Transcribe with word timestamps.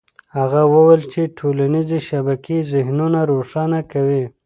هغه 0.37 0.61
وویل 0.73 1.01
چې 1.13 1.21
ټولنيزې 1.37 1.99
شبکې 2.09 2.57
ذهنونه 2.73 3.19
روښانه 3.31 3.79
کوي. 3.91 4.23